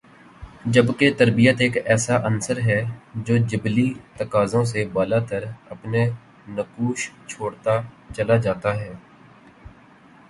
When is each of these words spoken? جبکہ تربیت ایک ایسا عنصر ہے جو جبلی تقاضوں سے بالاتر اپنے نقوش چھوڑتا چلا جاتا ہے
جبکہ 0.65 1.11
تربیت 1.17 1.57
ایک 1.61 1.77
ایسا 1.85 2.15
عنصر 2.27 2.59
ہے 2.59 2.79
جو 3.25 3.37
جبلی 3.49 3.87
تقاضوں 4.17 4.63
سے 4.65 4.85
بالاتر 4.93 5.43
اپنے 5.69 6.05
نقوش 6.49 7.09
چھوڑتا 7.27 7.79
چلا 8.15 8.37
جاتا 8.37 8.75
ہے 8.75 8.93